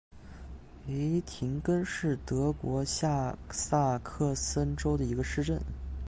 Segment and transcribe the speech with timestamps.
[0.87, 5.61] 维廷根是德国下萨克森州的一个市镇。